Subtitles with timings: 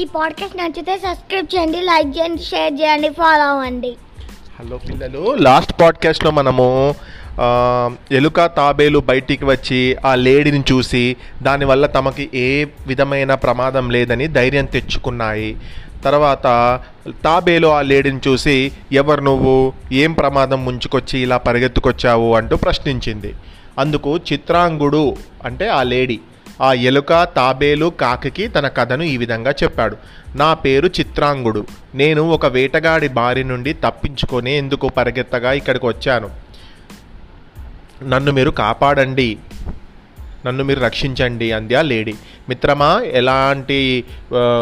[0.00, 3.96] ఈ పాడ్కాస్ట్ నచ్చితే సబ్స్క్రైబ్ చేయండి లైక్ చేయండి షేర్ చేయండి ఫాలో అవ్వండి.
[4.60, 6.94] హలో పిల్లలు లాస్ట్ పాడ్కాస్ట్లో మనము
[8.12, 15.56] ఎలుక తాబేలు బయటికి వచ్చి ఆ లేడీని చూసి దానివల్ల తమకి ఏ విధమైన ప్రమాదం లేదని ధైర్యం తెచ్చుకున్నాయి.
[16.04, 16.46] తర్వాత
[17.24, 19.72] తాబేలు ఆ లేడీని చూసి ఎవరు నువ్వు?
[19.92, 22.34] ఏం ప్రమాదం ముంచుకొచ్చి ఇలా పరిగెత్తుకొచ్చావు?
[22.34, 23.34] అంటూ ప్రశ్నించింది.
[23.78, 26.20] అందుకు చిత్రాంగుడు అంటే ఆ లేడీ
[26.60, 29.96] ఆ ఎలుక తాబేలు కాకి తన కథను ఈ విధంగా చెప్పాడు.
[30.34, 31.66] నా పేరు చిత్రాంగుడు.
[31.94, 36.30] నేను ఒక వేటగాడి బారి నుండి తప్పించుకొని ఎందుకు పరిగెత్తగా ఇక్కడికి వచ్చాను?
[38.08, 39.38] నన్ను మీరు కాపాడండి.
[40.46, 42.14] నన్ను మీరు రక్షించండి అంది ఆ లేడీ.
[42.48, 44.04] మిత్రమా ఎలాంటి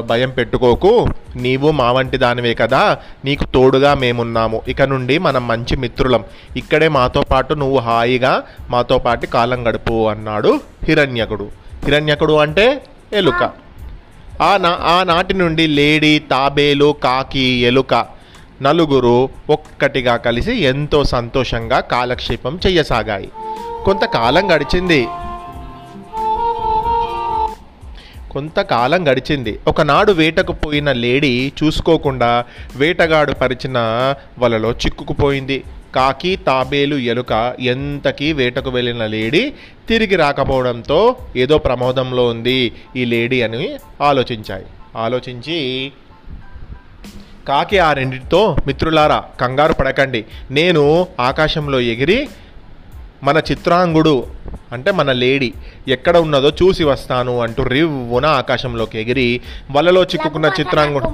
[0.00, 1.08] భయం పెట్టుకోకు.
[1.36, 2.98] నీవు మా వంటి దానివే కదా.
[3.24, 4.62] నీకు తోడుగా మేమున్నాము.
[4.68, 6.24] ఇక నుండి మనం మంచి మిత్రులం.
[6.56, 11.65] ఇక్కడే మాతో పాటు నువ్వు హాయిగా మాతో పాటు కాలం గడుపు అన్నాడు హిరణ్యకుడు.
[11.86, 13.50] హిరణ్యకుడు అంటే ఎలుక.
[14.42, 18.06] ఆ నా ఆనాటి నుండి లేడీ తాబేలు కాకి ఎలుక
[18.62, 23.28] నలుగురు ఒక్కటిగా కలిసి ఎంతో సంతోషంగా కాలక్షేపం చెయ్యసాగాయి.
[23.84, 25.08] కొంతకాలం గడిచింది.
[28.30, 29.60] కొంతకాలం గడిచింది.
[29.66, 32.44] ఒకనాడు వేటకు పోయిన లేడీ చూసుకోకుండా
[32.76, 33.78] వేటగాడు పరిచిన
[34.38, 35.64] వలలో చిక్కుకుపోయింది.
[35.96, 39.52] కాకి తాబేలు ఎలుక ఎంతకీ వేటకు వెళ్ళిన లేడీ
[39.88, 44.66] తిరిగి రాకపోవడంతో ఏదో ప్రమాదంలో ఉంది ఈ లేడీ అని ఆలోచించాయి.
[44.96, 45.92] ఆలోచించి
[47.48, 50.24] కాకి ఆ రెండింటితో మిత్రులారా కంగారు పడకండి.
[50.50, 52.28] నేను ఆకాశంలో ఎగిరి
[53.22, 54.26] మన చిత్రాంగుడు
[54.72, 55.52] అంటే మన లేడీ
[55.88, 61.08] ఎక్కడ ఉన్నదో చూసి వస్తాను అంటూ రివ్వున ఆకాశంలోకి ఎగిరి వలలో చిక్కుకున్న చిత్రాంగుడు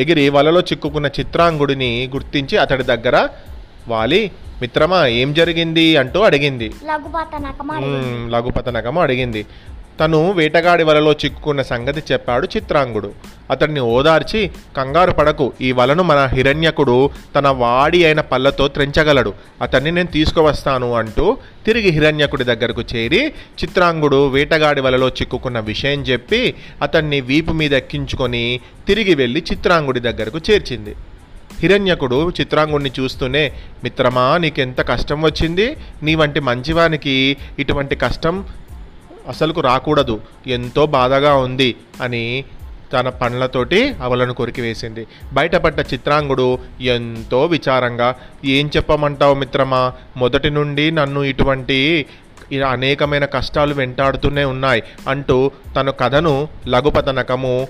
[0.00, 3.28] ఎగిరి వలలో చిక్కుకున్న చిత్రాంగుడిని గుర్తించి అతడి దగ్గర
[3.88, 4.30] వాలి
[4.62, 5.96] మిత్రమా ఏం జరిగింది?
[5.96, 6.68] అంటూ అడిగింది.
[8.30, 9.46] లఘుపతనకము అడిగింది.
[10.00, 13.10] తను వేటగాడి వలలో చిక్కుకున్న సంగతి చెప్పాడు చిత్రాంగుడు.
[13.50, 19.34] అతన్ని ఓదార్చి కంగారు పడకు ఈ వలను మన హిరణ్యకుడు తన వాడి అయిన పళ్ళతో త్రెంచగలడు.
[19.62, 21.36] అతన్ని నేను తీసుకువస్తాను అంటూ
[21.66, 23.22] తిరిగి హిరణ్యకుడి దగ్గరకు చేరి
[23.62, 30.94] చిత్రాంగుడు వేటగాడి వలలో చిక్కుకున్న విషయం చెప్పి అతన్ని వీపు మీద ఎక్కించుకొని తిరిగి వెళ్ళి చిత్రాంగుడి దగ్గరకు చేర్చింది.
[31.60, 33.52] హిరణ్యకుడు చిత్రాంగుడిని చూస్తూనే
[33.84, 35.76] మిత్రమా నీకెంత కష్టం వచ్చింది?
[36.02, 38.44] నీ వంటి మంచివానికి ఇటువంటి కష్టం
[39.28, 40.20] అసలుకు రాకూడదు.
[40.46, 42.44] ఎంతో బాధగా ఉంది అని
[42.92, 48.14] తన పండ్లతోటి అవలను కొరికి వేసింది బయటపడ్డ చిత్రాంగుడు ఎంతో విచారంగా
[48.44, 49.92] ఏం చెప్పమంటావు మిత్రమా?
[50.16, 52.06] మొదటి నుండి నన్ను ఇటువంటి
[52.52, 57.68] ఇలా అనేకమైన కష్టాలు వెంటాడుతూనే ఉన్నాయి అంటూ తన కథను లఘుపతనకము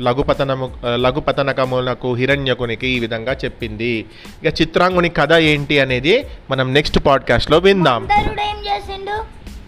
[0.00, 4.04] లఘుపతనము లఘుపతనకములకు హిరణ్యకునికి ఈ విధంగా చెప్పింది.
[4.44, 8.08] ఇక చిత్రాంగుని కథ ఏంటి అనేది మనం నెక్స్ట్ పాడ్కాస్ట్లో విందాం.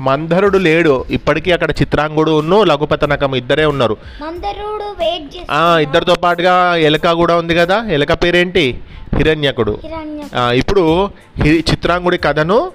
[0.00, 1.04] మందరుడు లేడు.
[1.10, 3.96] ఇప్పటికీ అక్కడ చిత్రాంగుడు ఉన్ను లఘుపతనకం ఇద్దరే ఉన్నారు.
[4.22, 7.84] మందరుడు వెయిట్ ఇద్దరితో పాటుగా ఎలక కూడా ఉంది కదా?
[7.84, 8.80] ఎలక పేరేంటి?
[9.16, 9.78] హిరణ్యకుడు.
[10.52, 11.10] ఇప్పుడు
[11.46, 12.72] చిత్రాంగుడి కథను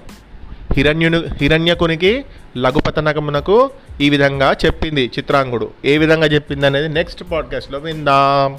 [0.76, 2.24] హిరణ్యుని హిరణ్యకునికి
[2.56, 3.70] లఘుపతనకమునకు
[4.00, 5.70] ఈ విధంగా చెప్పింది చిత్రాంగుడు.
[5.84, 8.58] ఏ విధంగా చెప్పింది అనేది నెక్స్ట్ పాడ్కాస్ట్లో విందాం.